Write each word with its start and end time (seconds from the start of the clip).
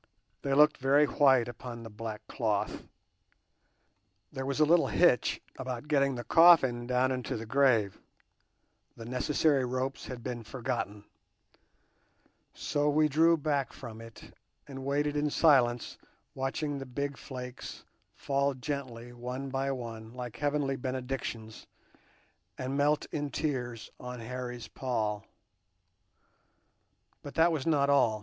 They 0.41 0.55
looked 0.55 0.77
very 0.77 1.05
white 1.05 1.47
upon 1.47 1.83
the 1.83 1.89
black 1.91 2.25
cloth! 2.25 2.81
There 4.33 4.47
was 4.47 4.59
a 4.59 4.65
little 4.65 4.87
hitch 4.87 5.39
about 5.59 5.87
getting 5.87 6.15
the 6.15 6.23
coffin 6.23 6.87
down 6.87 7.11
into 7.11 7.37
the 7.37 7.45
grave—the 7.45 9.05
necessary 9.05 9.63
ropes 9.63 10.07
had 10.07 10.23
been 10.23 10.41
forgotten: 10.43 11.03
so 12.51 12.89
we 12.89 13.09
drew 13.09 13.37
back 13.37 13.71
from 13.73 14.01
it, 14.01 14.33
and 14.67 14.83
waited 14.83 15.15
in 15.15 15.29
silence 15.29 15.99
watching 16.33 16.79
the 16.79 16.87
big 16.87 17.15
flakes 17.15 17.85
fall 18.15 18.55
gently 18.55 19.13
one 19.13 19.49
by 19.51 19.69
one 19.69 20.15
like 20.15 20.35
heavenly 20.37 20.77
benedictions, 20.77 21.67
and 22.57 22.75
melt 22.75 23.05
in 23.11 23.29
tears 23.29 23.91
on 23.99 24.19
Harry's 24.19 24.67
pall. 24.67 25.27
But 27.21 27.35
that 27.35 27.51
was 27.51 27.67
not 27.67 27.87
all. 27.91 28.19